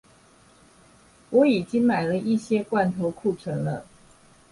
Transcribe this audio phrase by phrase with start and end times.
[1.29, 3.85] 我已經買了一些罐頭庫存了